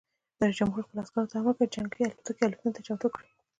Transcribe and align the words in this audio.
رئیس 0.39 0.55
جمهور 0.59 0.83
خپلو 0.85 0.99
عسکرو 1.03 1.29
ته 1.29 1.35
امر 1.37 1.47
وکړ؛ 1.49 1.67
جنګي 1.75 2.01
الوتکې 2.05 2.43
الوتنې 2.45 2.71
ته 2.75 2.81
چمتو 2.87 3.07
کړئ! 3.13 3.29